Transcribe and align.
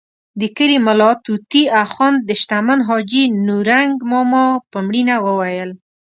د 0.39 0.41
کلي 0.57 0.77
ملا 0.87 1.11
طوطي 1.25 1.63
اخند 1.83 2.17
د 2.27 2.29
شتمن 2.41 2.79
حاجي 2.87 3.23
نورنګ 3.47 3.93
ماما 4.11 4.45
په 4.71 4.77
مړینه 4.87 5.15
وویل. 5.25 5.69